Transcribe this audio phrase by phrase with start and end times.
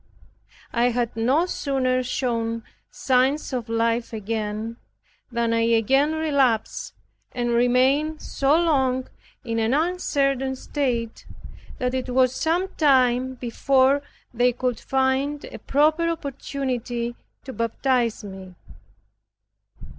[0.73, 4.77] I had no sooner shown signs of life again,
[5.31, 6.95] than I again relapsed,
[7.33, 9.07] and remained so long
[9.45, 11.27] in an uncertain state,
[11.77, 14.01] that it was some time before
[14.33, 18.55] they could find a proper opportunity to baptize me.